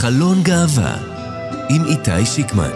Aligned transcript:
חלון 0.00 0.42
גאווה 0.42 0.96
עם 1.70 1.84
איתי 1.84 2.26
שיקמן. 2.26 2.70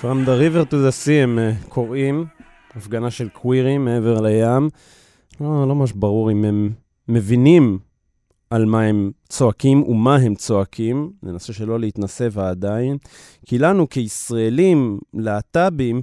From 0.00 0.24
the 0.26 0.36
river 0.36 0.64
to 0.64 0.74
the 0.74 0.92
sea 1.04 1.22
הם 1.22 1.38
אה, 1.38 1.52
קוראים, 1.68 2.26
הפגנה 2.74 3.10
של 3.10 3.28
קווירים 3.28 3.84
מעבר 3.84 4.20
לים. 4.20 4.68
לא, 5.40 5.68
לא 5.68 5.74
ממש 5.74 5.92
ברור 5.92 6.32
אם 6.32 6.44
הם 6.44 6.70
מבינים 7.08 7.78
על 8.50 8.64
מה 8.64 8.82
הם 8.82 9.10
צועקים 9.28 9.82
ומה 9.82 10.16
הם 10.16 10.34
צועקים, 10.34 11.10
ננסה 11.22 11.52
שלא 11.52 11.80
להתנסה 11.80 12.28
ועדיין. 12.32 12.98
כי 13.46 13.58
לנו 13.58 13.88
כישראלים, 13.88 14.98
להט"בים, 15.14 16.02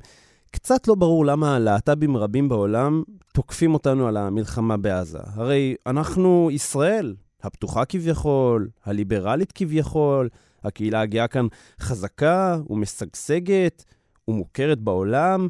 קצת 0.51 0.87
לא 0.87 0.95
ברור 0.95 1.25
למה 1.25 1.59
להט"בים 1.59 2.17
רבים 2.17 2.49
בעולם 2.49 3.03
תוקפים 3.33 3.73
אותנו 3.73 4.07
על 4.07 4.17
המלחמה 4.17 4.77
בעזה. 4.77 5.19
הרי 5.25 5.75
אנחנו 5.87 6.49
ישראל, 6.51 7.15
הפתוחה 7.43 7.85
כביכול, 7.85 8.69
הליברלית 8.85 9.51
כביכול, 9.51 10.29
הקהילה 10.63 11.01
הגאה 11.01 11.27
כאן 11.27 11.47
חזקה 11.79 12.59
ומשגשגת 12.69 13.85
ומוכרת 14.27 14.79
בעולם, 14.79 15.47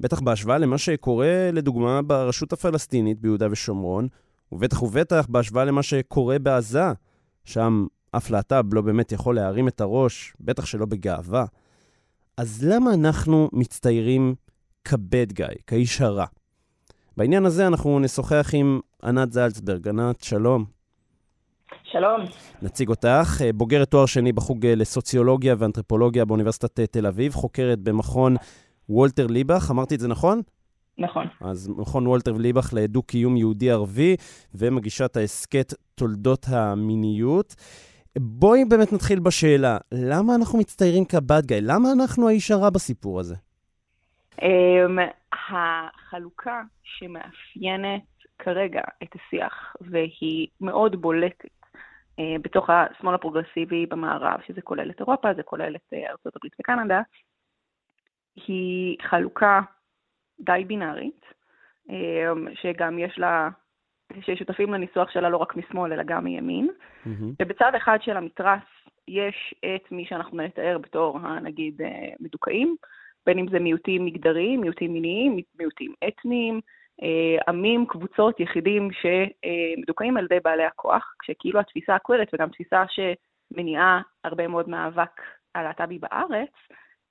בטח 0.00 0.20
בהשוואה 0.20 0.58
למה 0.58 0.78
שקורה, 0.78 1.50
לדוגמה, 1.52 2.02
ברשות 2.02 2.52
הפלסטינית 2.52 3.20
ביהודה 3.20 3.46
ושומרון, 3.50 4.08
ובטח 4.52 4.82
ובטח 4.82 5.26
בהשוואה 5.28 5.64
למה 5.64 5.82
שקורה 5.82 6.38
בעזה, 6.38 6.92
שם 7.44 7.86
אף 8.12 8.30
להט"ב 8.30 8.74
לא 8.74 8.82
באמת 8.82 9.12
יכול 9.12 9.34
להרים 9.34 9.68
את 9.68 9.80
הראש, 9.80 10.34
בטח 10.40 10.66
שלא 10.66 10.86
בגאווה. 10.86 11.44
אז 12.36 12.64
למה 12.64 12.94
אנחנו 12.94 13.48
מצטיירים 13.52 14.34
כבד 14.84 15.32
גיא, 15.32 15.46
כאיש 15.66 16.00
הרע? 16.00 16.26
בעניין 17.16 17.46
הזה 17.46 17.66
אנחנו 17.66 17.98
נשוחח 17.98 18.50
עם 18.52 18.80
ענת 19.04 19.32
זלצברג. 19.32 19.88
ענת, 19.88 20.22
שלום. 20.22 20.64
שלום. 21.84 22.20
נציג 22.62 22.88
אותך, 22.88 23.40
אה, 23.44 23.52
בוגרת 23.52 23.90
תואר 23.90 24.06
שני 24.06 24.32
בחוג 24.32 24.66
אה, 24.66 24.74
לסוציולוגיה 24.74 25.54
ואנתרופולוגיה 25.58 26.24
באוניברסיטת 26.24 26.80
אה, 26.80 26.86
תל 26.86 27.06
אביב, 27.06 27.34
חוקרת 27.34 27.78
במכון 27.78 28.36
וולטר 28.88 29.26
ליבך, 29.26 29.68
אמרתי 29.70 29.94
את 29.94 30.00
זה 30.00 30.08
נכון? 30.08 30.42
נכון. 31.00 31.26
אז 31.40 31.68
מכון 31.68 32.06
וולטר 32.06 32.32
ליבך 32.32 32.70
לדו-קיום 32.72 33.36
יהודי-ערבי, 33.36 34.16
ומגישת 34.54 35.16
ההסכת 35.16 35.74
תולדות 35.94 36.46
המיניות. 36.48 37.54
בואי 38.18 38.64
באמת 38.64 38.92
נתחיל 38.92 39.20
בשאלה, 39.20 39.78
למה 39.92 40.34
אנחנו 40.34 40.58
מצטיירים 40.58 41.04
כבד 41.04 41.46
גיא? 41.46 41.56
למה 41.62 41.88
אנחנו 41.92 42.28
האיש 42.28 42.50
הרע 42.50 42.70
בסיפור 42.70 43.20
הזה? 43.20 43.34
Um, 44.40 44.44
החלוקה 45.50 46.62
שמאפיינת 46.82 48.02
כרגע 48.38 48.80
את 49.02 49.08
השיח, 49.14 49.76
והיא 49.80 50.46
מאוד 50.60 51.00
בולטת 51.00 51.44
uh, 51.44 52.22
בתוך 52.42 52.70
השמאל 52.70 53.14
הפרוגרסיבי 53.14 53.86
במערב, 53.86 54.40
שזה 54.46 54.60
כולל 54.60 54.90
את 54.90 55.00
אירופה, 55.00 55.28
זה 55.36 55.42
כולל 55.42 55.76
את 55.76 55.94
uh, 55.94 56.10
ארצות 56.10 56.36
הברית 56.36 56.52
וקנדה, 56.60 57.00
היא 58.46 58.96
חלוקה 59.10 59.60
די 60.40 60.64
בינארית, 60.66 61.24
um, 61.88 61.92
שגם 62.54 62.98
יש 62.98 63.18
לה, 63.18 63.48
ששותפים 64.20 64.74
לניסוח 64.74 65.10
שלה 65.10 65.28
לא 65.28 65.36
רק 65.36 65.56
משמאל 65.56 65.92
אלא 65.92 66.02
גם 66.02 66.24
מימין, 66.24 66.68
mm-hmm. 66.68 67.08
ובצד 67.42 67.74
אחד 67.74 67.98
של 68.02 68.16
המתרס 68.16 68.62
יש 69.08 69.54
את 69.74 69.92
מי 69.92 70.04
שאנחנו 70.04 70.36
נתאר 70.36 70.78
בתור, 70.78 71.18
נגיד, 71.42 71.80
מדוכאים, 72.20 72.76
בין 73.26 73.38
אם 73.38 73.48
זה 73.50 73.58
מיעוטים 73.58 74.04
מגדריים, 74.04 74.60
מיעוטים 74.60 74.92
מיניים, 74.92 75.36
מיעוטים 75.58 75.94
אתניים, 76.08 76.60
אה, 77.02 77.42
עמים, 77.48 77.86
קבוצות, 77.86 78.40
יחידים 78.40 78.88
שמדוכאים 78.92 80.16
על 80.16 80.24
ידי 80.24 80.38
בעלי 80.44 80.64
הכוח, 80.64 81.14
כשכאילו 81.22 81.60
התפיסה 81.60 81.94
הקווירית 81.94 82.28
וגם 82.34 82.48
תפיסה 82.48 82.84
שמניעה 82.88 84.00
הרבה 84.24 84.48
מאוד 84.48 84.68
מאבק 84.68 85.20
הלהט"בי 85.54 85.98
בארץ, 85.98 86.52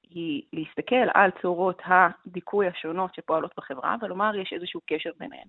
היא 0.10 0.42
להסתכל 0.54 1.10
על 1.14 1.32
צורות 1.42 1.82
הדיכוי 1.86 2.68
השונות 2.68 3.16
שפועלות 3.16 3.52
בחברה 3.58 3.96
ולומר 4.02 4.36
יש 4.36 4.54
איזשהו 4.54 4.82
קשר 4.86 5.10
ביניהן. 5.20 5.48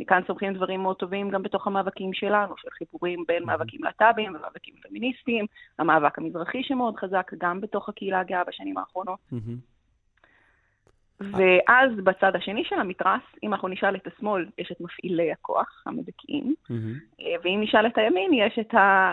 מכאן 0.00 0.22
צומחים 0.26 0.54
דברים 0.54 0.82
מאוד 0.82 0.96
טובים 0.96 1.30
גם 1.30 1.42
בתוך 1.42 1.66
המאבקים 1.66 2.12
שלנו, 2.12 2.54
של 2.56 2.68
חיבורים 2.70 3.24
בין 3.28 3.44
מאבקים 3.44 3.84
להט"בים 3.84 4.34
ומאבקים 4.34 4.74
פמיניסטיים, 4.82 5.46
המאבק 5.78 6.18
המזרחי 6.18 6.62
שמאוד 6.62 6.96
חזק 6.96 7.30
גם 7.38 7.60
בתוך 7.60 7.88
הקהילה 7.88 8.20
הגאה 8.20 8.44
בשנים 8.44 8.78
האחרונות. 8.78 9.18
ואז 11.20 11.92
בצד 12.04 12.36
השני 12.36 12.64
של 12.64 12.76
המתרס, 12.80 13.20
אם 13.42 13.52
אנחנו 13.52 13.68
נשאל 13.68 13.96
את 13.96 14.06
השמאל, 14.06 14.46
יש 14.58 14.72
את 14.72 14.80
מפעילי 14.80 15.32
הכוח, 15.32 15.82
המדכאים. 15.86 16.54
ואם 17.42 17.58
נשאל 17.62 17.86
את 17.86 17.98
הימין, 17.98 18.30
יש 18.34 18.58
את 18.58 18.74
ה... 18.74 19.12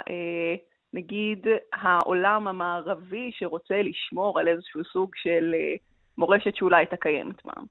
אה, 0.95 1.01
נגיד 1.01 1.47
העולם 1.73 2.47
המערבי 2.47 3.31
שרוצה 3.33 3.81
לשמור 3.81 4.39
על 4.39 4.47
איזשהו 4.47 4.83
סוג 4.83 5.11
של 5.15 5.51
אה, 5.53 5.75
מורשת 6.17 6.55
שאולי 6.55 6.77
הייתה 6.77 6.97
קיימת 6.97 7.41
פעם. 7.41 7.65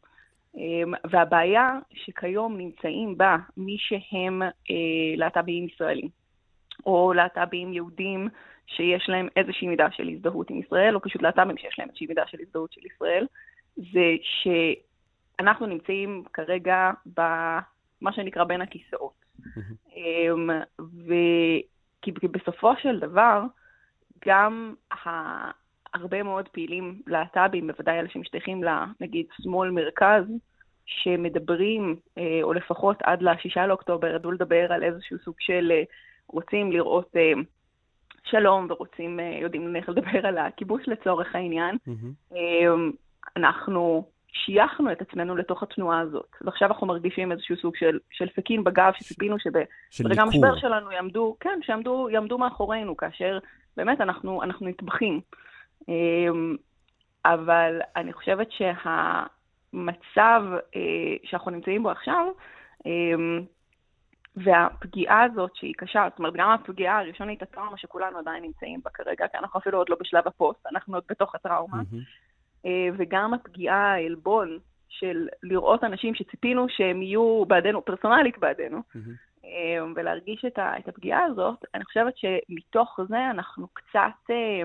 והבעיה 1.11 1.79
שכיום 1.93 2.57
נמצאים 2.57 3.19
בה 3.19 3.37
מי 3.57 3.77
שהם 3.79 4.43
להט"בים 5.17 5.67
ישראלים, 5.67 6.09
או 6.87 7.13
להט"בים 7.13 7.73
יהודים 7.73 8.29
שיש 8.67 9.09
להם 9.09 9.29
איזושהי 9.37 9.69
מידה 9.69 9.91
של 9.91 10.09
הזדהות 10.09 10.51
עם 10.51 10.61
ישראל, 10.61 10.95
או 10.95 11.01
פשוט 11.01 11.23
להט"בים 11.23 11.57
שיש 11.57 11.79
להם 11.79 11.89
איזושהי 11.89 12.07
מידה 12.07 12.23
של 12.27 12.39
הזדהות 12.41 12.73
של 12.73 12.81
ישראל, 12.87 13.27
זה 13.77 14.15
שאנחנו 15.41 15.67
נמצאים 15.67 16.25
כרגע 16.33 16.91
במה 17.07 18.13
שנקרא 18.13 18.45
בין 18.45 18.61
הכיסאות. 18.61 19.25
אמ, 19.97 20.51
כי 22.05 22.29
בסופו 22.29 22.73
של 22.83 23.01
דבר, 23.01 23.43
גם 24.27 24.75
הרבה 25.95 26.23
מאוד 26.23 26.49
פעילים 26.49 27.03
להט"בים, 27.07 27.67
בוודאי 27.67 27.99
אלה 27.99 28.09
שמשתייכים 28.09 28.63
לנגיד 28.65 29.27
שמאל-מרכז, 29.43 30.25
שמדברים, 30.87 31.97
אה, 32.19 32.41
או 32.43 32.53
לפחות 32.53 32.97
עד 33.03 33.23
לשישה 33.23 33.67
לאוקטובר, 33.67 34.15
ידעו 34.15 34.33
לדבר 34.33 34.73
על 34.73 34.83
איזשהו 34.83 35.19
סוג 35.19 35.35
של 35.39 35.73
אה, 35.73 35.83
רוצים 36.27 36.73
לראות 36.73 37.17
אה, 37.17 37.33
שלום 38.25 38.67
ורוצים, 38.71 39.21
יודעים 39.43 39.77
איך 39.77 39.89
לדבר 39.89 40.27
על 40.27 40.39
הכיבוש 40.39 40.83
לצורך 40.87 41.35
העניין. 41.35 41.77
Mm-hmm. 41.89 42.35
אנחנו 43.37 44.09
שייכנו 44.35 44.93
את 44.93 45.01
עצמנו 45.01 45.37
לתוך 45.37 45.63
התנועה 45.63 46.01
הזאת. 46.01 46.37
ועכשיו 46.43 46.69
אנחנו 46.69 46.87
מרגישים 46.87 47.33
איזשהו 47.33 47.57
סוג 47.57 47.77
של, 47.77 47.99
של 48.11 48.27
סכין 48.37 48.65
בגב, 48.65 48.93
שציפינו 48.95 49.37
שברגע 49.91 50.23
המשבר 50.23 50.59
שלנו 50.59 50.93
יעמדו, 50.93 51.37
כן, 51.41 51.59
שיעמדו 51.63 52.09
יעמדו 52.11 52.39
מאחורינו, 52.39 52.97
כאשר 52.97 53.39
באמת 53.77 54.01
אנחנו, 54.01 54.43
אנחנו 54.43 54.69
נטבחים. 54.69 55.21
אמ, 55.89 56.57
אבל 57.25 57.81
אני 57.97 58.13
חושבת 58.13 58.49
שהמצב 58.53 60.43
אה, 60.77 61.17
שאנחנו 61.25 61.51
נמצאים 61.51 61.83
בו 61.83 61.91
עכשיו, 61.91 62.27
אמ, 62.87 63.43
והפגיעה 64.37 65.23
הזאת 65.23 65.57
שהיא 65.57 65.75
קשה, 65.77 66.07
זאת 66.11 66.19
אומרת, 66.19 66.35
גם 66.37 66.51
הפגיעה 66.51 66.99
הראשונית, 66.99 67.43
הטראומה 67.43 67.79
שכולנו 67.79 68.19
עדיין 68.19 68.43
נמצאים 68.43 68.81
בה 68.85 68.91
כרגע, 68.91 69.29
כי 69.29 69.39
אנחנו 69.39 69.61
אפילו 69.61 69.79
עוד 69.79 69.89
לא 69.89 69.97
בשלב 70.01 70.27
הפוסט, 70.27 70.67
אנחנו 70.67 70.95
עוד 70.95 71.05
בתוך 71.09 71.35
הטראומה. 71.35 71.81
Mm-hmm. 71.81 72.25
אה, 72.67 72.89
וגם 72.97 73.35
הפגיעה, 73.35 73.93
העלבון 73.93 74.59
של 74.89 75.29
לראות 75.43 75.85
אנשים 75.85 76.15
שציפינו 76.15 76.67
שהם 76.69 77.03
יהיו 77.03 77.45
בעדנו, 77.45 77.85
פרסונלית 77.85 78.39
בעדנו, 78.39 78.79
mm-hmm. 78.79 79.49
ולהרגיש 79.97 80.45
את, 80.45 80.59
ה, 80.59 80.79
את 80.79 80.89
הפגיעה 80.89 81.25
הזאת, 81.25 81.65
אני 81.75 81.85
חושבת 81.85 82.15
שמתוך 82.17 83.01
זה 83.09 83.31
אנחנו 83.31 83.69
קצת 83.69 84.31
אה, 84.31 84.63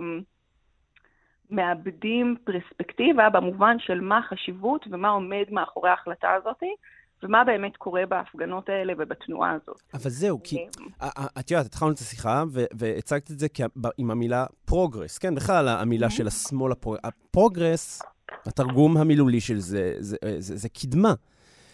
מאבדים 1.51 2.35
פרספקטיבה 2.43 3.29
במובן 3.29 3.79
של 3.79 4.01
מה 4.01 4.17
החשיבות 4.17 4.87
ומה 4.91 5.09
עומד 5.09 5.45
מאחורי 5.51 5.89
ההחלטה 5.89 6.33
הזאת, 6.33 6.63
ומה 7.23 7.43
באמת 7.43 7.77
קורה 7.77 8.05
בהפגנות 8.05 8.69
האלה 8.69 8.93
ובתנועה 8.97 9.51
הזאת. 9.51 9.81
אבל 9.93 10.09
זהו, 10.09 10.39
כי 10.43 10.65
את 11.39 11.51
יודעת, 11.51 11.65
התחלנו 11.65 11.91
את 11.91 11.97
השיחה 11.97 12.43
והצגת 12.51 13.31
את 13.31 13.39
זה 13.39 13.47
עם 13.97 14.11
המילה 14.11 14.45
progress, 14.65 15.17
כן? 15.17 15.35
בכלל 15.35 15.67
המילה 15.67 16.09
של 16.09 16.27
השמאל, 16.27 16.73
ה 17.03 17.13
progress, 17.13 18.01
התרגום 18.45 18.97
המילולי 18.97 19.41
של 19.41 19.59
זה, 19.59 19.93
זה 20.39 20.69
קדמה. 20.69 21.13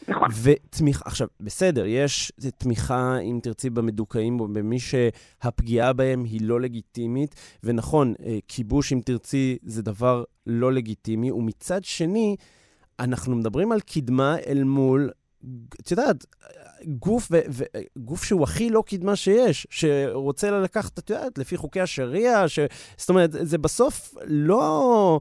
נכון. 0.07 0.29
ותמיכה, 0.43 1.03
עכשיו, 1.05 1.27
בסדר, 1.39 1.85
יש 1.85 2.31
תמיכה, 2.57 3.17
אם 3.17 3.39
תרצי, 3.43 3.69
במדוכאים 3.69 4.39
או 4.39 4.47
במי 4.47 4.77
שהפגיעה 4.79 5.93
בהם 5.93 6.23
היא 6.23 6.41
לא 6.43 6.61
לגיטימית, 6.61 7.35
ונכון, 7.63 8.13
אה, 8.25 8.37
כיבוש, 8.47 8.93
אם 8.93 8.99
תרצי, 9.05 9.57
זה 9.63 9.83
דבר 9.83 10.23
לא 10.47 10.73
לגיטימי, 10.73 11.31
ומצד 11.31 11.83
שני, 11.83 12.35
אנחנו 12.99 13.35
מדברים 13.35 13.71
על 13.71 13.79
קדמה 13.79 14.35
אל 14.47 14.63
מול 14.63 15.09
את 15.81 15.91
יודעת, 15.91 16.25
גוף, 16.85 17.27
ו, 17.31 17.39
ו, 17.49 17.63
גוף 17.97 18.23
שהוא 18.23 18.43
הכי 18.43 18.69
לא 18.69 18.83
קדמה 18.87 19.15
שיש, 19.15 19.67
שרוצה 19.69 20.51
לקחת, 20.51 20.99
את 20.99 21.09
יודעת, 21.09 21.37
לפי 21.37 21.57
חוקי 21.57 21.81
השריעה, 21.81 22.47
ש... 22.47 22.59
זאת 22.97 23.09
אומרת, 23.09 23.29
זה 23.31 23.57
בסוף 23.57 24.15
לא... 24.27 25.19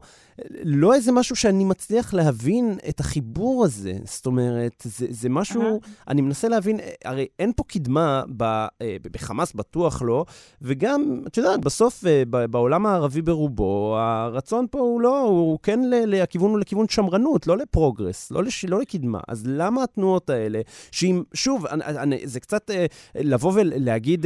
לא 0.63 0.93
איזה 0.93 1.11
משהו 1.11 1.35
שאני 1.35 1.65
מצליח 1.65 2.13
להבין 2.13 2.77
את 2.89 2.99
החיבור 2.99 3.65
הזה. 3.65 3.93
זאת 4.05 4.25
אומרת, 4.25 4.83
זה, 4.83 5.07
זה 5.09 5.29
משהו, 5.29 5.61
uh-huh. 5.61 5.87
אני 6.07 6.21
מנסה 6.21 6.47
להבין, 6.47 6.79
הרי 7.05 7.27
אין 7.39 7.51
פה 7.55 7.63
קדמה 7.63 8.23
ב, 8.37 8.43
אה, 8.43 8.67
בחמאס, 9.11 9.53
בטוח 9.53 10.01
לא, 10.01 10.25
וגם, 10.61 11.21
את 11.27 11.37
יודעת, 11.37 11.59
בסוף 11.61 12.05
אה, 12.05 12.23
בעולם 12.47 12.85
הערבי 12.85 13.21
ברובו, 13.21 13.95
הרצון 13.97 14.65
פה 14.71 14.79
הוא 14.79 15.01
לא, 15.01 15.21
הוא 15.21 15.59
כן, 15.63 15.79
הכיוון 16.23 16.51
הוא 16.51 16.59
לכיוון 16.59 16.87
שמרנות, 16.89 17.47
לא 17.47 17.57
לפרוגרס, 17.57 18.31
לא, 18.31 18.43
לש, 18.43 18.65
לא 18.65 18.79
לקדמה. 18.79 19.19
אז 19.27 19.43
למה 19.47 19.83
התנועות 19.83 20.29
האלה, 20.29 20.61
שאם, 20.91 21.23
שוב, 21.33 21.65
אני, 21.65 21.83
אני, 21.85 22.19
זה 22.23 22.39
קצת 22.39 22.71
אה, 22.71 22.85
לבוא 23.15 23.51
ולהגיד, 23.55 24.25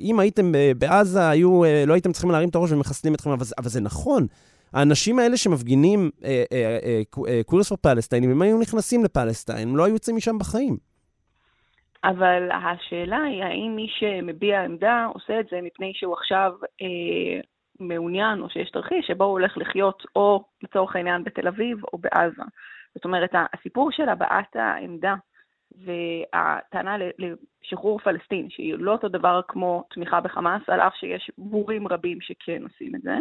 אם 0.00 0.20
הייתם 0.20 0.52
בעזה, 0.78 1.28
היו, 1.28 1.62
לא 1.86 1.92
הייתם 1.92 2.12
צריכים 2.12 2.30
להרים 2.30 2.48
את 2.48 2.54
הראש 2.54 2.72
ומחסנים 2.72 3.14
אתכם, 3.14 3.30
אבל, 3.30 3.46
אבל 3.58 3.68
זה 3.68 3.80
נכון. 3.80 4.26
האנשים 4.72 5.18
האלה 5.18 5.36
שמפגינים 5.36 6.10
קורס 7.46 7.68
פור 7.68 7.78
פלסטיינים, 7.78 8.30
הם 8.30 8.42
היו 8.42 8.58
נכנסים 8.58 9.04
לפלסטיין, 9.04 9.68
הם 9.68 9.76
לא 9.76 9.84
היו 9.84 9.94
יוצאים 9.94 10.16
משם 10.16 10.38
בחיים. 10.38 10.76
אבל 12.04 12.48
השאלה 12.50 13.22
היא, 13.22 13.44
האם 13.44 13.72
מי 13.76 13.86
שמביע 13.98 14.62
עמדה 14.62 15.06
עושה 15.14 15.40
את 15.40 15.46
זה 15.50 15.60
מפני 15.62 15.92
שהוא 15.94 16.14
עכשיו 16.14 16.52
אה, 16.82 17.40
מעוניין, 17.80 18.40
או 18.40 18.50
שיש 18.50 18.70
תרחיש 18.70 19.06
שבו 19.06 19.24
הוא 19.24 19.32
הולך 19.32 19.58
לחיות 19.58 20.02
או 20.16 20.44
לצורך 20.62 20.96
העניין 20.96 21.24
בתל 21.24 21.48
אביב 21.48 21.84
או 21.92 21.98
בעזה. 21.98 22.42
זאת 22.94 23.04
אומרת, 23.04 23.30
הסיפור 23.52 23.92
של 23.92 24.08
הבעת 24.08 24.56
העמדה 24.56 25.14
והטענה 25.84 26.96
לשחרור 27.18 27.98
פלסטין, 27.98 28.50
שהיא 28.50 28.74
לא 28.78 28.92
אותו 28.92 29.08
דבר 29.08 29.40
כמו 29.48 29.84
תמיכה 29.94 30.20
בחמאס, 30.20 30.62
על 30.66 30.80
אף 30.80 30.94
שיש 30.94 31.30
בורים 31.38 31.88
רבים 31.88 32.20
שכן 32.20 32.62
עושים 32.62 32.94
את 32.94 33.02
זה, 33.02 33.14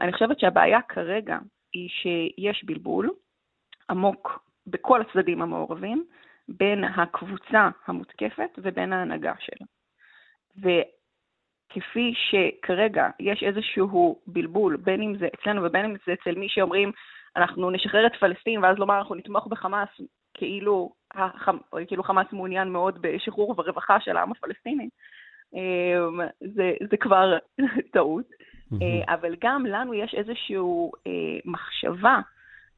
אני 0.00 0.12
חושבת 0.12 0.40
שהבעיה 0.40 0.82
כרגע 0.82 1.38
היא 1.72 1.88
שיש 1.88 2.64
בלבול 2.64 3.10
עמוק 3.90 4.44
בכל 4.66 5.00
הצדדים 5.00 5.42
המעורבים 5.42 6.04
בין 6.48 6.84
הקבוצה 6.84 7.68
המותקפת 7.86 8.50
ובין 8.58 8.92
ההנהגה 8.92 9.32
שלה. 9.38 9.66
וכפי 10.56 12.14
שכרגע 12.14 13.10
יש 13.20 13.42
איזשהו 13.42 14.20
בלבול, 14.26 14.76
בין 14.76 15.02
אם 15.02 15.16
זה 15.18 15.28
אצלנו 15.34 15.64
ובין 15.64 15.84
אם 15.84 15.94
זה 16.06 16.12
אצל 16.12 16.34
מי 16.34 16.48
שאומרים 16.48 16.92
אנחנו 17.36 17.70
נשחרר 17.70 18.06
את 18.06 18.16
פלסטין 18.20 18.64
ואז 18.64 18.78
לומר 18.78 18.98
אנחנו 18.98 19.14
נתמוך 19.14 19.46
בחמאס 19.46 19.88
כאילו, 20.34 20.92
החמ... 21.14 21.58
כאילו 21.88 22.02
חמאס 22.02 22.26
מעוניין 22.32 22.68
מאוד 22.68 23.02
בשחרור 23.02 23.50
וברווחה 23.50 24.00
של 24.00 24.16
העם 24.16 24.32
הפלסטיני, 24.32 24.88
אמ, 25.54 26.20
זה, 26.40 26.72
זה 26.90 26.96
כבר 26.96 27.38
טעות. 27.94 28.24
אה, 28.82 29.14
אבל 29.14 29.34
גם 29.40 29.66
לנו 29.66 29.94
יש 29.94 30.14
איזושהי 30.14 30.56
אה, 31.06 31.12
מחשבה, 31.44 32.18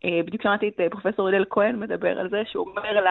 אה, 0.05 0.21
בדיוק 0.27 0.43
שמעתי 0.43 0.69
את 0.69 0.81
פרופסור 0.91 1.29
הלל 1.29 1.45
כהן 1.51 1.81
מדבר 1.81 2.21
על 2.21 2.31
זה, 2.31 2.43
שהוא 2.47 2.67
אומר 2.71 3.05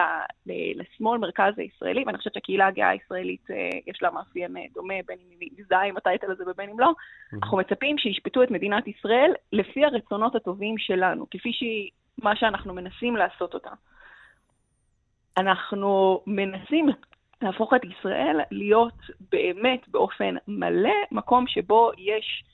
לשמאל 0.74 1.18
מרכז 1.18 1.58
הישראלי, 1.58 2.04
ואני 2.06 2.18
חושבת 2.18 2.34
שהקהילה 2.34 2.66
הגאה 2.66 2.88
הישראלית 2.88 3.46
יש 3.86 4.02
לה 4.02 4.10
מאפיין 4.10 4.56
דומה, 4.74 4.94
בין 5.06 5.18
אם 5.20 5.40
היא 5.40 5.50
מזדהה 5.58 5.84
עם 5.84 5.96
הטייטל 5.96 6.30
הזה 6.30 6.44
ובין 6.46 6.70
אם 6.70 6.80
לא, 6.80 6.92
אנחנו 7.32 7.58
מצפים 7.58 7.98
שישפטו 7.98 8.42
את 8.42 8.50
מדינת 8.50 8.88
ישראל 8.88 9.32
לפי 9.52 9.84
הרצונות 9.84 10.34
הטובים 10.34 10.78
שלנו, 10.78 11.26
כפי 11.30 11.52
שהיא, 11.52 11.90
מה 12.22 12.36
שאנחנו 12.36 12.74
מנסים 12.74 13.16
לעשות 13.16 13.54
אותה. 13.54 13.70
אנחנו 15.36 16.20
מנסים 16.26 16.88
להפוך 17.42 17.74
את 17.74 17.80
ישראל 17.84 18.40
להיות 18.50 19.00
באמת 19.32 19.88
באופן 19.88 20.34
מלא 20.48 20.94
מקום 21.12 21.46
שבו 21.46 21.90
יש 21.98 22.44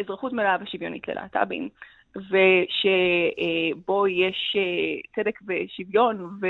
אזרחות 0.00 0.32
מלאה 0.32 0.56
ושוויונית 0.60 1.08
ללהט"בים, 1.08 1.68
ושבו 2.16 4.06
יש 4.06 4.56
אה, 4.56 5.22
צדק 5.22 5.38
ושוויון 5.46 6.40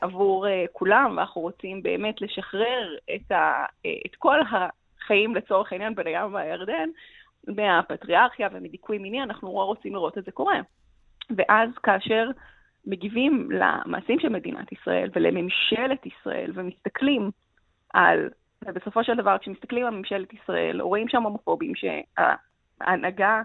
עבור 0.00 0.48
אה, 0.48 0.64
כולם, 0.72 1.14
ואנחנו 1.16 1.40
רוצים 1.40 1.82
באמת 1.82 2.20
לשחרר 2.20 2.96
את, 3.14 3.32
ה, 3.32 3.64
את 4.06 4.16
כל 4.18 4.38
החיים 4.40 5.34
לצורך 5.34 5.72
העניין 5.72 5.94
בין 5.94 6.06
הים 6.06 6.34
והירדן, 6.34 6.88
מהפטריארכיה 7.48 8.48
ומדיכוי 8.52 8.98
מיני, 8.98 9.22
אנחנו 9.22 9.48
נורא 9.48 9.64
רוצים 9.64 9.94
לראות 9.94 10.18
את 10.18 10.24
זה 10.24 10.30
קורה. 10.30 10.60
ואז 11.36 11.70
כאשר 11.82 12.30
מגיבים 12.86 13.48
למעשים 13.50 14.20
של 14.20 14.28
מדינת 14.28 14.72
ישראל 14.72 15.10
ולממשלת 15.14 16.06
ישראל 16.06 16.52
ומסתכלים 16.54 17.30
על 17.94 18.28
ובסופו 18.66 19.04
של 19.04 19.16
דבר, 19.16 19.38
כשמסתכלים 19.38 19.86
על 19.86 19.94
ממשלת 19.94 20.32
ישראל, 20.32 20.80
רואים 20.80 21.08
שם 21.08 21.22
הומופובים 21.22 21.72
שההנהגה 21.74 23.42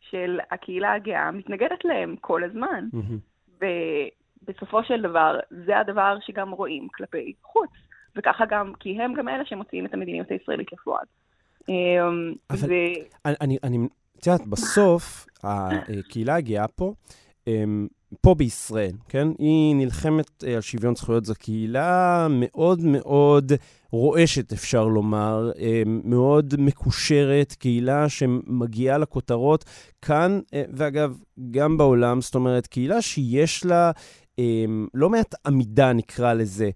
של 0.00 0.38
הקהילה 0.50 0.92
הגאה 0.92 1.30
מתנגדת 1.30 1.84
להם 1.84 2.16
כל 2.20 2.44
הזמן. 2.44 2.88
Mm-hmm. 2.94 3.64
ובסופו 4.42 4.84
של 4.84 5.02
דבר, 5.02 5.38
זה 5.66 5.78
הדבר 5.78 6.16
שגם 6.20 6.50
רואים 6.50 6.88
כלפי 6.88 7.32
חוץ. 7.42 7.70
וככה 8.16 8.44
גם, 8.46 8.72
כי 8.80 9.02
הם 9.02 9.14
גם 9.14 9.28
אלה 9.28 9.44
שמוציאים 9.44 9.86
את 9.86 9.94
המדיניות 9.94 10.30
הישראלית 10.30 10.72
לפועל. 10.72 11.04
אמ, 11.68 12.34
אבל 12.50 12.68
ו... 12.68 12.72
אני, 13.26 13.58
אני, 13.62 13.78
את 14.18 14.26
יודעת, 14.26 14.46
בסוף, 14.46 15.26
הקהילה 15.42 16.34
הגאה 16.34 16.68
פה, 16.68 16.92
אמ, 17.46 17.86
פה 18.20 18.34
בישראל, 18.34 18.92
כן? 19.08 19.28
היא 19.38 19.76
נלחמת 19.76 20.44
אה, 20.46 20.54
על 20.54 20.60
שוויון 20.60 20.96
זכויות. 20.96 21.24
זו 21.24 21.34
קהילה 21.38 22.26
מאוד 22.30 22.80
מאוד 22.80 23.52
רועשת, 23.92 24.52
אפשר 24.52 24.84
לומר, 24.84 25.50
אה, 25.58 25.82
מאוד 25.86 26.54
מקושרת, 26.58 27.52
קהילה 27.52 28.08
שמגיעה 28.08 28.98
לכותרות 28.98 29.64
כאן, 30.02 30.40
אה, 30.54 30.62
ואגב, 30.72 31.18
גם 31.50 31.76
בעולם, 31.76 32.20
זאת 32.20 32.34
אומרת, 32.34 32.66
קהילה 32.66 33.02
שיש 33.02 33.64
לה 33.64 33.90
לא 34.94 35.10
מעט 35.10 35.34
עמידה, 35.46 35.92
נקרא 35.92 36.32
לזה, 36.32 36.70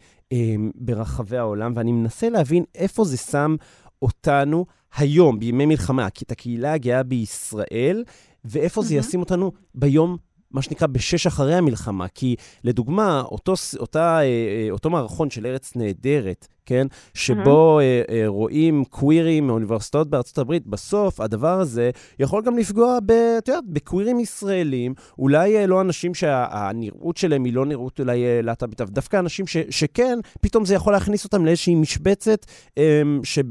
ברחבי 0.74 1.36
העולם, 1.36 1.72
ואני 1.76 1.92
מנסה 1.92 2.28
להבין 2.28 2.64
איפה 2.74 3.04
זה 3.04 3.16
שם 3.16 3.56
אותנו 4.02 4.66
היום, 4.96 5.38
בימי 5.38 5.66
מלחמה, 5.66 6.06
את 6.06 6.30
הקהילה 6.30 6.72
הגאה 6.72 7.02
בישראל, 7.02 8.04
ואיפה 8.44 8.80
mm-hmm. 8.80 8.84
זה 8.84 8.94
ישים 8.94 9.20
אותנו 9.20 9.52
ביום 9.74 10.16
מה 10.50 10.62
שנקרא 10.62 10.86
בשש 10.86 11.26
אחרי 11.26 11.54
המלחמה. 11.54 12.08
כי 12.08 12.36
לדוגמה, 12.64 13.22
אותו, 13.24 13.54
אותה, 13.78 14.18
אה, 14.18 14.22
אה, 14.22 14.68
אותו 14.70 14.90
מערכון 14.90 15.30
של 15.30 15.46
ארץ 15.46 15.72
נהדרת, 15.76 16.48
כן? 16.66 16.86
שבו 17.14 17.78
mm-hmm. 17.78 17.82
אה, 17.82 18.22
אה, 18.22 18.26
רואים 18.26 18.84
קווירים 18.84 19.46
מאוניברסיטאות 19.46 20.10
בארצות 20.10 20.38
הברית, 20.38 20.66
בסוף 20.66 21.20
הדבר 21.20 21.60
הזה 21.60 21.90
יכול 22.18 22.42
גם 22.42 22.58
לפגוע, 22.58 22.98
ב, 23.06 23.10
את 23.38 23.48
יודעת, 23.48 23.64
בקווירים 23.66 24.20
ישראלים, 24.20 24.94
אולי 25.18 25.56
אה, 25.56 25.66
לא 25.66 25.80
אנשים 25.80 26.14
שהנראות 26.14 27.16
שלהם 27.16 27.44
היא 27.44 27.54
לא 27.54 27.66
נראות 27.66 28.00
אולי 28.00 28.24
אה, 28.24 28.40
להט"בית, 28.42 28.80
דווקא 28.80 29.16
אנשים 29.16 29.46
ש, 29.46 29.56
שכן, 29.70 30.18
פתאום 30.42 30.64
זה 30.64 30.74
יכול 30.74 30.92
להכניס 30.92 31.24
אותם 31.24 31.44
לאיזושהי 31.44 31.74
משבצת 31.74 32.46
אה, 32.78 33.02
שב... 33.24 33.42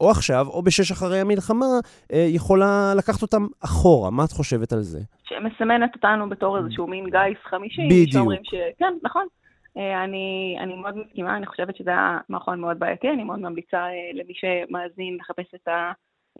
או 0.00 0.10
עכשיו, 0.10 0.46
או 0.48 0.62
בשש 0.62 0.90
אחרי 0.90 1.20
המלחמה, 1.20 1.66
אה, 2.12 2.26
יכולה 2.28 2.92
לקחת 2.96 3.22
אותם 3.22 3.46
אחורה. 3.64 4.10
מה 4.10 4.24
את 4.24 4.32
חושבת 4.32 4.72
על 4.72 4.80
זה? 4.80 5.00
שמסמנת 5.24 5.90
אותנו 5.94 6.28
בתור 6.28 6.58
איזשהו 6.58 6.86
מין 6.86 7.04
גיס 7.04 7.38
חמישי. 7.50 7.82
בדיוק. 7.86 8.12
שאומרים 8.12 8.40
ש... 8.44 8.54
כן, 8.78 8.94
נכון. 9.02 9.26
אה, 9.76 10.04
אני, 10.04 10.56
אני 10.60 10.74
מאוד 10.74 10.96
מסכימה, 10.96 11.36
אני 11.36 11.46
חושבת 11.46 11.76
שזה 11.76 11.90
היה 11.90 12.18
מערכון 12.28 12.60
מאוד 12.60 12.78
בעייתי, 12.78 13.10
אני 13.10 13.24
מאוד 13.24 13.38
ממליצה 13.38 13.78
אה, 13.78 14.10
למי 14.12 14.32
שמאזין 14.34 15.16
לחפש 15.20 15.54
את 15.54 15.68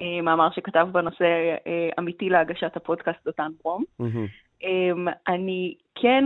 המאמר 0.01 0.51
שכתב 0.51 0.89
בנושא 0.93 1.25
אה, 1.67 1.89
אמיתי 1.99 2.29
להגשת 2.29 2.77
הפודקאסט 2.77 3.25
דותן 3.25 3.53
ברום. 3.63 3.85
Mm-hmm. 4.03 5.11
אני 5.29 5.75
כן 5.95 6.25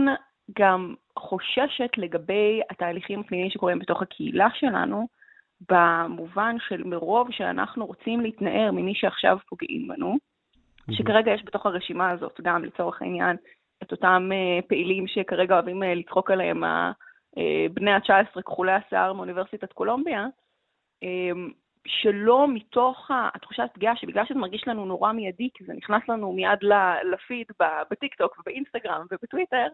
גם 0.59 0.95
חוששת 1.19 1.89
לגבי 1.97 2.61
התהליכים 2.69 3.19
הפנימיים 3.19 3.51
שקורים 3.51 3.79
בתוך 3.79 4.01
הקהילה 4.01 4.47
שלנו, 4.53 5.07
במובן 5.69 6.55
של 6.67 6.83
מרוב 6.83 7.27
שאנחנו 7.31 7.85
רוצים 7.85 8.21
להתנער 8.21 8.71
ממי 8.71 8.95
שעכשיו 8.95 9.37
פוגעים 9.49 9.87
בנו, 9.87 10.13
mm-hmm. 10.15 10.93
שכרגע 10.95 11.31
יש 11.31 11.43
בתוך 11.45 11.65
הרשימה 11.65 12.09
הזאת, 12.09 12.39
גם 12.43 12.65
לצורך 12.65 13.01
העניין, 13.01 13.35
את 13.89 13.91
אותם 13.91 14.29
uh, 14.31 14.67
פעילים 14.67 15.07
שכרגע 15.07 15.53
אוהבים 15.53 15.83
uh, 15.83 15.85
לצחוק 15.85 16.31
עליהם, 16.31 16.63
uh, 16.63 17.37
בני 17.73 17.91
ה-19 17.91 18.41
כחולי 18.41 18.71
השיער 18.71 19.13
מאוניברסיטת 19.13 19.73
קולומביה, 19.73 20.25
um, 21.05 21.53
שלא 21.87 22.47
מתוך 22.47 23.11
התחושת 23.35 23.69
פגיעה, 23.73 23.95
שבגלל 23.95 24.25
שזה 24.25 24.39
מרגיש 24.39 24.67
לנו 24.67 24.85
נורא 24.85 25.11
מיידי, 25.11 25.49
כי 25.53 25.63
זה 25.63 25.73
נכנס 25.73 26.01
לנו 26.09 26.33
מיד 26.33 26.59
לפיד 27.11 27.47
בטיקטוק 27.91 28.39
ובאינסטגרם 28.39 29.05
ובטוויטר, 29.11 29.67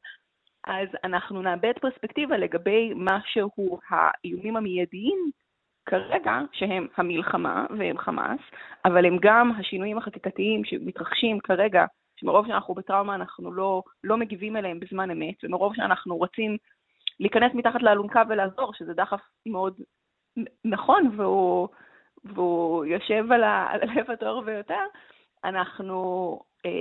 אז 0.68 0.88
אנחנו 1.04 1.42
נאבד 1.42 1.74
פרספקטיבה 1.82 2.38
לגבי 2.38 2.94
מה 2.94 3.20
שהוא 3.26 3.80
האיומים 3.90 4.58
המיידיים 4.58 5.32
כרגע, 5.86 6.40
שהם 6.52 6.88
המלחמה 6.98 7.66
והם 7.78 7.98
חמאס, 7.98 8.40
אבל 8.86 9.06
הם 9.06 9.18
גם 9.22 9.52
השינויים 9.60 9.98
החקיקתיים 9.98 10.66
שמתרחשים 10.66 11.40
כרגע 11.40 11.86
שמרוב 12.16 12.48
שאנחנו 12.48 12.74
בטראומה 12.74 13.16
אנחנו 13.16 13.54
לא, 13.54 13.84
לא 14.04 14.18
מגיבים 14.18 14.58
אליהם 14.58 14.80
בזמן 14.80 15.12
אמת, 15.12 15.36
ומרוב 15.44 15.76
שאנחנו 15.76 16.18
רוצים 16.18 16.58
להיכנס 17.20 17.52
מתחת 17.54 17.82
לאלונקה 17.82 18.24
ולעזור, 18.30 18.74
שזה 18.74 18.94
דחף 18.94 19.22
מאוד 19.46 19.74
נכון, 20.66 21.12
והוא, 21.18 21.68
והוא 22.24 22.86
יושב 22.86 23.32
על, 23.32 23.44
הלב 23.44 24.12
הטהור 24.12 24.42
ביותר, 24.42 24.84
אנחנו, 25.44 26.40
אה, 26.66 26.72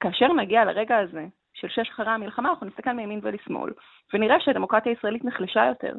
כאשר 0.00 0.32
נגיע 0.32 0.64
לרגע 0.64 0.98
הזה 0.98 1.26
של 1.54 1.68
שש 1.68 1.90
אחרי 1.90 2.10
המלחמה, 2.10 2.48
אנחנו 2.48 2.66
נסתכל 2.66 2.92
מימין 2.92 3.20
ולשמאל, 3.22 3.72
ונראה 4.14 4.40
שהדמוקרטיה 4.40 4.92
הישראלית 4.92 5.24
נחלשה 5.24 5.66
יותר, 5.66 5.94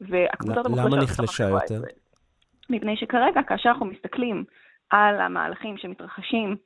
והקבוצות 0.00 0.66
המוחלשות... 0.66 0.92
למה 0.92 1.02
נחלשה 1.02 1.44
יותר? 1.44 1.80
מפני 2.70 2.96
שכרגע, 2.96 3.42
כאשר 3.42 3.68
אנחנו 3.68 3.86
מסתכלים 3.86 4.44
על 4.90 5.20
המהלכים 5.20 5.78
שמתרחשים 5.78 6.56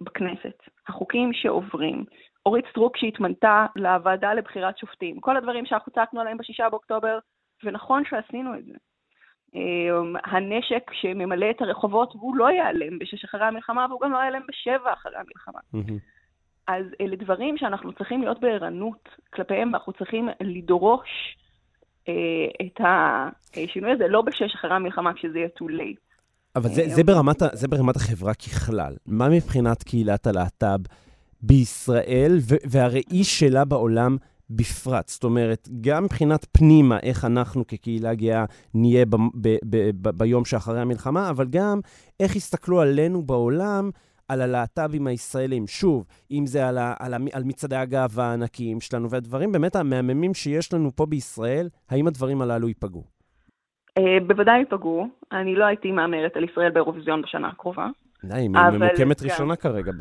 בכנסת, 0.00 0.62
החוקים 0.88 1.32
שעוברים, 1.32 2.04
אורית 2.46 2.64
סטרוק 2.70 2.96
שהתמנתה 2.96 3.66
לוועדה 3.76 4.34
לבחירת 4.34 4.78
שופטים, 4.78 5.20
כל 5.20 5.36
הדברים 5.36 5.66
שאנחנו 5.66 5.92
צעקנו 5.92 6.20
עליהם 6.20 6.38
בשישה 6.38 6.70
באוקטובר, 6.70 7.18
ונכון 7.64 8.02
שעשינו 8.10 8.58
את 8.58 8.64
זה. 8.64 8.72
אה, 9.56 10.20
הנשק 10.24 10.90
שממלא 10.92 11.50
את 11.50 11.62
הרחובות, 11.62 12.12
הוא 12.12 12.36
לא 12.36 12.50
ייעלם 12.50 12.98
בשש 12.98 13.24
אחרי 13.24 13.44
המלחמה, 13.44 13.86
והוא 13.88 14.00
גם 14.00 14.12
לא 14.12 14.18
ייעלם 14.18 14.42
בשבע 14.48 14.92
אחרי 14.92 15.16
המלחמה. 15.16 15.60
אז 16.66 16.86
אלה 17.00 17.16
דברים 17.16 17.56
שאנחנו 17.56 17.92
צריכים 17.92 18.20
להיות 18.20 18.40
בערנות 18.40 19.08
כלפיהם, 19.32 19.72
ואנחנו 19.72 19.92
צריכים 19.92 20.28
לדרוש 20.40 21.36
אה, 22.08 22.66
את 22.66 22.80
השינוי 22.84 23.92
הזה, 23.92 24.08
לא 24.08 24.22
בשש 24.22 24.54
אחרי 24.54 24.74
המלחמה, 24.74 25.14
כשזה 25.14 25.38
יהיה 25.38 25.48
too 25.58 25.68
late. 25.68 26.03
אבל 26.56 26.74
זה, 26.74 26.84
זה, 26.94 27.04
ברמת, 27.04 27.42
זה 27.52 27.68
ברמת 27.68 27.96
החברה 27.96 28.34
ככלל. 28.34 28.96
מה 29.06 29.28
מבחינת 29.28 29.82
קהילת 29.82 30.26
הלהט"ב 30.26 30.80
בישראל 31.42 32.38
והראי 32.70 33.24
שלה 33.24 33.64
בעולם 33.64 34.16
בפרט? 34.50 35.08
זאת 35.08 35.24
אומרת, 35.24 35.68
גם 35.80 36.04
מבחינת 36.04 36.46
פנימה, 36.52 36.98
איך 36.98 37.24
אנחנו 37.24 37.66
כקהילה 37.66 38.14
גאה 38.14 38.44
נהיה 38.74 39.06
ב, 39.06 39.16
ב, 39.16 39.56
ב, 39.64 39.90
ב, 40.02 40.10
ביום 40.10 40.44
שאחרי 40.44 40.80
המלחמה, 40.80 41.30
אבל 41.30 41.46
גם 41.50 41.80
איך 42.20 42.36
יסתכלו 42.36 42.80
עלינו 42.80 43.22
בעולם 43.22 43.90
על 44.28 44.40
הלהט"בים 44.40 45.06
הישראלים. 45.06 45.66
שוב, 45.66 46.04
אם 46.30 46.46
זה 46.46 46.68
על, 46.68 46.78
ה, 46.78 46.94
על, 46.98 47.14
ה, 47.14 47.18
על 47.32 47.44
מצעדי 47.44 47.76
הגאווה 47.76 48.24
הענקיים 48.24 48.80
שלנו, 48.80 49.10
והדברים 49.10 49.52
באמת 49.52 49.76
המהממים 49.76 50.34
שיש 50.34 50.72
לנו 50.72 50.90
פה 50.96 51.06
בישראל, 51.06 51.68
האם 51.88 52.06
הדברים 52.06 52.42
הללו 52.42 52.68
ייפגעו? 52.68 53.13
Uh, 53.98 54.02
בוודאי 54.26 54.58
ייפגעו. 54.58 55.08
אני 55.32 55.56
לא 55.56 55.64
הייתי 55.64 55.92
מהמרת 55.92 56.36
על 56.36 56.44
ישראל 56.44 56.70
באירוויזיון 56.70 57.22
בשנה 57.22 57.48
הקרובה. 57.48 57.88
די, 58.24 58.36
היא 58.36 58.50
ממוקמת. 58.50 59.22
ראשונה 59.22 59.56
כרגע 59.56 59.92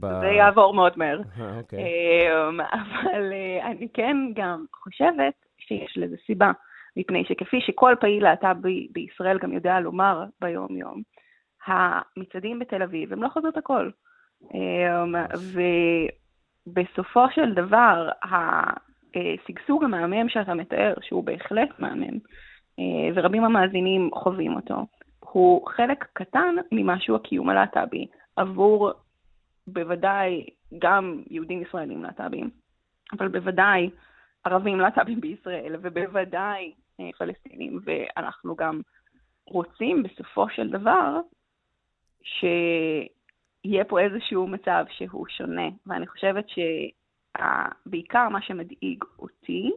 ב... 0.00 0.06
זה 0.20 0.26
יעבור 0.26 0.74
מאוד 0.74 0.92
מהר. 0.96 1.20
אה, 1.40 1.58
אוקיי. 1.58 1.78
אמ, 1.78 2.60
אבל 2.80 3.32
uh, 3.32 3.66
אני 3.66 3.88
כן 3.94 4.16
גם 4.34 4.64
חושבת 4.72 5.34
שיש 5.58 5.98
לזה 5.98 6.16
סיבה, 6.26 6.52
מפני 6.96 7.24
שכפי 7.24 7.60
שכל 7.60 7.94
פעיל 8.00 8.22
להט"ב 8.22 8.68
בישראל 8.90 9.38
גם 9.38 9.52
יודע 9.52 9.80
לומר 9.80 10.24
ביום-יום, 10.40 11.02
המצעדים 11.66 12.58
בתל 12.58 12.82
אביב 12.82 13.12
הם 13.12 13.22
לא 13.22 13.28
חזות 13.28 13.56
הכל. 13.56 13.90
אמ, 14.54 15.14
ובסופו 16.66 17.24
של 17.34 17.54
דבר, 17.54 18.08
השגשוג 19.14 19.84
המהמם 19.84 20.28
שאתה 20.28 20.54
מתאר, 20.54 20.94
שהוא 21.02 21.24
בהחלט 21.24 21.68
מהמם, 21.78 22.04
אה, 22.04 22.18
ורבים 23.14 23.44
המאזינים 23.44 24.10
חווים 24.14 24.56
אותו, 24.56 24.86
הוא 25.20 25.68
חלק 25.68 26.04
קטן 26.12 26.54
ממשהו 26.72 27.16
הקיום 27.16 27.48
הלהט"בי 27.48 28.06
עבור 28.36 28.90
בוודאי 29.66 30.46
גם 30.78 31.22
יהודים 31.30 31.62
ישראלים 31.62 32.02
להט"בים, 32.02 32.50
אבל 33.12 33.28
בוודאי 33.28 33.90
ערבים 34.44 34.80
להט"בים 34.80 35.20
בישראל, 35.20 35.76
ובוודאי 35.82 36.72
אה, 37.00 37.10
פלסטינים, 37.18 37.80
ואנחנו 37.84 38.56
גם 38.56 38.80
רוצים 39.46 40.02
בסופו 40.02 40.48
של 40.48 40.70
דבר 40.70 41.20
שיהיה 42.22 43.84
פה 43.84 44.00
איזשהו 44.00 44.46
מצב 44.46 44.84
שהוא 44.90 45.26
שונה, 45.28 45.68
ואני 45.86 46.06
חושבת 46.06 46.46
שבעיקר 46.48 48.28
מה 48.28 48.42
שמדאיג 48.42 49.04
אותי, 49.18 49.70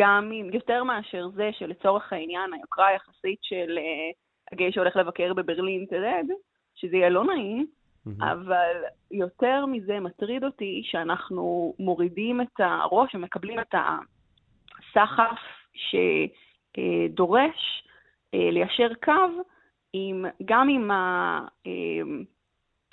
גם 0.00 0.32
אם, 0.32 0.50
יותר 0.52 0.84
מאשר 0.84 1.28
זה 1.28 1.50
שלצורך 1.52 2.12
העניין 2.12 2.52
היוקרה 2.52 2.86
היחסית 2.86 3.38
של 3.42 3.78
uh, 3.78 4.52
הגיי 4.52 4.72
שהולך 4.72 4.96
לבקר 4.96 5.34
בברלין 5.34 5.86
תרד, 5.90 6.26
שזה 6.74 6.96
יהיה 6.96 7.08
לא 7.08 7.24
נעים, 7.24 7.66
mm-hmm. 7.66 8.24
אבל 8.24 8.76
יותר 9.10 9.66
מזה 9.66 10.00
מטריד 10.00 10.44
אותי 10.44 10.82
שאנחנו 10.84 11.74
מורידים 11.78 12.40
את 12.40 12.54
הראש 12.58 13.14
ומקבלים 13.14 13.60
את 13.60 13.74
הסחף 13.74 15.40
שדורש 15.74 17.82
uh, 17.82 17.86
ליישר 18.52 18.88
קו 19.04 19.42
עם, 19.92 20.24
גם 20.44 20.68
עם 20.68 20.90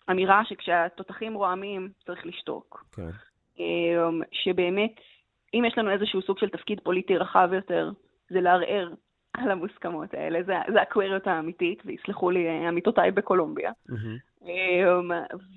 האמירה 0.07 0.41
שכשהתותחים 0.45 1.33
רועמים 1.33 1.89
צריך 2.05 2.25
לשתוק. 2.25 2.85
כן. 2.95 3.01
Okay. 3.01 3.27
שבאמת 4.31 4.95
אם 5.53 5.65
יש 5.65 5.77
לנו 5.77 5.91
איזשהו 5.91 6.21
סוג 6.21 6.37
של 6.37 6.49
תפקיד 6.49 6.79
פוליטי 6.79 7.17
רחב 7.17 7.49
יותר, 7.53 7.91
זה 8.29 8.41
לערער 8.41 8.93
על 9.33 9.51
המוסכמות 9.51 10.13
האלה. 10.13 10.43
זה, 10.43 10.53
זה 10.73 10.81
הקוויריות 10.81 11.27
האמיתית, 11.27 11.83
ויסלחו 11.85 12.29
לי 12.29 12.47
אה, 12.47 12.67
עמיתותיי 12.67 13.11
בקולומביה. 13.11 13.71
Mm-hmm. 13.89 14.45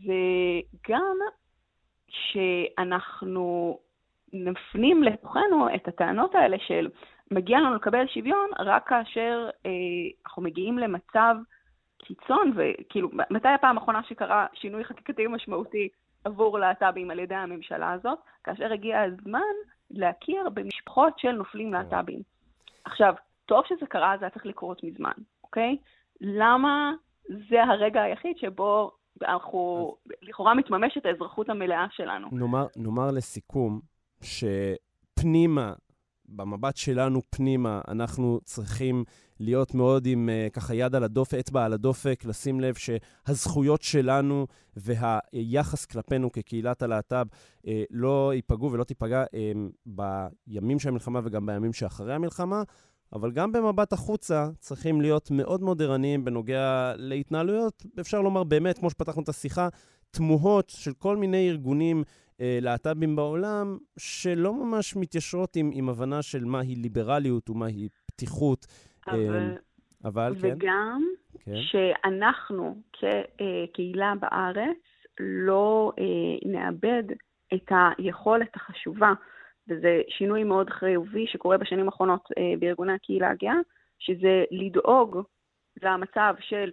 וגם 0.07 1.17
שאנחנו 2.09 3.79
נפנים 4.33 5.03
לתוכנו 5.03 5.75
את 5.75 5.89
הטענות 5.89 6.35
האלה 6.35 6.57
של 6.59 6.89
מגיע 7.31 7.61
לנו 7.61 7.75
לקבל 7.75 8.07
שוויון 8.07 8.51
רק 8.59 8.89
כאשר 8.89 9.49
אה, 9.67 9.71
אנחנו 10.27 10.43
מגיעים 10.43 10.79
למצב 10.79 11.37
קיצון, 11.99 12.53
וכאילו, 12.57 13.09
מתי 13.31 13.49
הפעם 13.49 13.79
האחרונה 13.79 14.03
שקרה 14.03 14.47
שינוי 14.55 14.85
חקיקתי 14.85 15.27
משמעותי 15.27 15.89
עבור 16.25 16.59
להט"בים 16.59 17.11
על 17.11 17.19
ידי 17.19 17.35
הממשלה 17.35 17.93
הזאת? 17.93 18.19
כאשר 18.45 18.73
הגיע 18.73 19.01
הזמן 19.01 19.55
להכיר 19.91 20.49
במשפחות 20.49 21.19
של 21.19 21.33
נופלים 21.33 21.73
להט"בים. 21.73 22.23
עכשיו, 22.85 23.15
טוב 23.47 23.65
שזה 23.69 23.87
קרה, 23.87 24.15
זה 24.19 24.25
היה 24.25 24.31
צריך 24.31 24.47
לקרות 24.47 24.85
מזמן, 24.85 25.13
אוקיי? 25.45 25.77
למה 26.21 26.93
זה 27.29 27.63
הרגע 27.63 28.03
היחיד 28.03 28.39
שבו 28.39 28.91
אנחנו, 29.23 29.95
אז... 30.07 30.13
לכאורה 30.23 30.55
מתממשת 30.55 31.07
האזרחות 31.07 31.49
המלאה 31.49 31.87
שלנו? 31.91 32.29
נאמר, 32.33 32.67
נאמר 32.77 33.11
לסיכום, 33.11 33.81
שפנימה, 34.23 35.73
במבט 36.31 36.77
שלנו 36.77 37.23
פנימה, 37.31 37.81
אנחנו 37.89 38.41
צריכים 38.45 39.05
להיות 39.41 39.75
מאוד 39.75 40.07
עם 40.07 40.29
uh, 40.29 40.53
ככה 40.53 40.75
יד 40.75 40.95
על 40.95 41.05
הדופק, 41.05 41.39
אצבע 41.39 41.65
על 41.65 41.73
הדופק, 41.73 42.25
לשים 42.25 42.61
לב 42.61 42.75
שהזכויות 42.75 43.83
שלנו 43.83 44.47
והיחס 44.77 45.85
כלפינו 45.85 46.33
כקהילת 46.33 46.83
הלהט"ב 46.83 47.27
uh, 47.63 47.69
לא 47.91 48.33
ייפגעו 48.35 48.73
ולא 48.73 48.85
תיפגע 48.85 49.25
uh, 49.25 49.89
בימים 50.47 50.79
של 50.79 50.89
המלחמה 50.89 51.21
וגם 51.25 51.47
בימים 51.47 51.73
שאחרי 51.73 52.15
המלחמה. 52.15 52.63
אבל 53.13 53.33
גם 53.33 53.53
במבט 53.53 53.93
החוצה 53.93 54.49
צריכים 54.59 55.01
להיות 55.01 55.31
מאוד 55.31 55.63
מאוד 55.63 55.83
ערניים 55.83 56.25
בנוגע 56.25 56.93
להתנהלויות, 56.97 57.87
אפשר 58.01 58.21
לומר 58.21 58.45
באמת, 58.45 58.79
כמו 58.79 58.91
שפתחנו 58.91 59.23
את 59.23 59.29
השיחה, 59.29 59.69
תמוהות 60.11 60.71
של 60.77 60.93
כל 60.93 61.17
מיני 61.17 61.49
ארגונים 61.49 62.03
להט"בים 62.41 63.17
בעולם, 63.17 63.79
שלא 63.99 64.55
ממש 64.55 64.97
מתיישרות 64.97 65.57
עם, 65.57 65.71
עם 65.75 65.89
הבנה 65.89 66.23
של 66.23 66.45
מהי 66.45 66.75
ליברליות 66.75 67.51
ומהי 67.51 67.89
פתיחות 68.07 68.67
אבל, 69.09 69.37
אמ, 69.37 69.55
אבל 70.05 70.35
כן. 70.41 70.49
וגם 70.55 71.03
כן. 71.45 71.53
שאנחנו 71.63 72.77
כקהילה 72.93 74.13
בארץ 74.21 74.79
לא 75.21 75.93
אה, 75.99 76.49
נאבד 76.51 77.03
את 77.55 77.73
היכולת 77.99 78.57
החשובה, 78.57 79.13
וזה 79.69 80.01
שינוי 80.09 80.45
מאוד 80.45 80.71
חיובי 80.71 81.27
שקורה 81.27 81.59
בשנים 81.59 81.87
האחרונות 81.87 82.29
אה, 82.39 82.53
בארגוני 82.59 82.93
הקהילה 82.93 83.31
הגאה, 83.31 83.57
שזה 83.99 84.45
לדאוג 84.51 85.19
למצב 85.83 86.35
של 86.41 86.71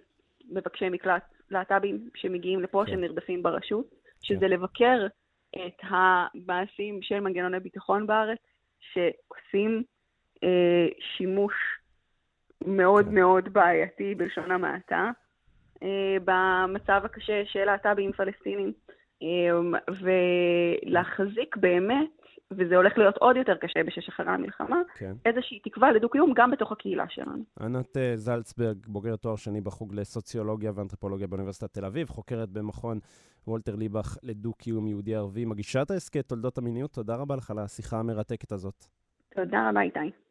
מבקשי 0.50 0.88
מקלט 0.88 1.22
להט"בים 1.50 2.08
שמגיעים 2.14 2.60
לפה, 2.60 2.82
כן. 2.86 2.92
שנרדפים 2.92 3.42
ברשות, 3.42 3.94
שזה 4.22 4.40
כן. 4.40 4.50
לבקר 4.50 5.06
את 5.56 5.80
המעשים 5.82 7.02
של 7.02 7.20
מנגנוני 7.20 7.60
ביטחון 7.60 8.06
בארץ, 8.06 8.38
שעושים 8.80 9.82
אה, 10.44 10.88
שימוש 11.16 11.54
מאוד 12.66 13.04
כן. 13.04 13.14
מאוד 13.14 13.48
בעייתי, 13.52 14.14
בלשון 14.14 14.50
המעטה, 14.50 15.10
אה, 15.82 16.16
במצב 16.24 17.00
הקשה 17.04 17.42
של 17.46 17.64
להט"בים 17.64 18.12
פלסטינים, 18.12 18.72
אה, 19.22 19.78
ולהחזיק 20.86 21.56
באמת 21.56 22.17
וזה 22.52 22.76
הולך 22.76 22.98
להיות 22.98 23.16
עוד 23.16 23.36
יותר 23.36 23.56
קשה 23.56 23.82
בשש 23.84 24.08
אחרי 24.08 24.26
המלחמה, 24.30 24.80
כן. 24.94 25.12
איזושהי 25.24 25.60
תקווה 25.60 25.92
לדו-קיום 25.92 26.32
גם 26.36 26.50
בתוך 26.50 26.72
הקהילה 26.72 27.04
שלנו. 27.08 27.44
ענת 27.60 27.96
אה, 27.96 28.16
זלצברג, 28.16 28.86
בוגרת 28.86 29.20
תואר 29.20 29.36
שני 29.36 29.60
בחוג 29.60 29.94
לסוציולוגיה 29.94 30.72
ואנתרופולוגיה 30.74 31.26
באוניברסיטת 31.26 31.72
תל 31.72 31.84
אביב, 31.84 32.08
חוקרת 32.08 32.48
במכון 32.48 32.98
וולטר 33.46 33.76
ליבך 33.76 34.16
לדו-קיום 34.22 34.86
יהודי-ערבי, 34.86 35.44
מגישת 35.44 35.90
ההסכת 35.90 36.28
תולדות 36.28 36.58
המיניות, 36.58 36.92
תודה 36.92 37.16
רבה 37.16 37.36
לך 37.36 37.50
על 37.50 37.58
השיחה 37.58 37.98
המרתקת 37.98 38.52
הזאת. 38.52 38.84
תודה 39.34 39.68
רבה, 39.68 39.80
איתי. 39.80 40.27